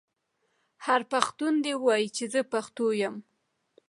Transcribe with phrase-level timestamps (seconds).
[0.85, 3.15] هر پښتون دې ووايي چې زه پښتو یم.